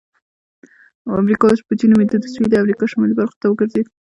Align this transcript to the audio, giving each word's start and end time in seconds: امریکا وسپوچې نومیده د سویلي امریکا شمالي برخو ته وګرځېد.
امریکا 1.21 1.45
وسپوچې 1.47 1.85
نومیده 1.91 2.17
د 2.19 2.25
سویلي 2.33 2.55
امریکا 2.59 2.83
شمالي 2.91 3.15
برخو 3.19 3.39
ته 3.41 3.45
وګرځېد. 3.47 3.87